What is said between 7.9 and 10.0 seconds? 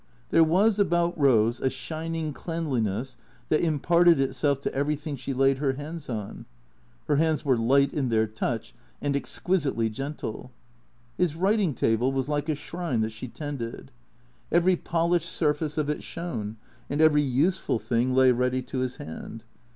in their touch and exquisitely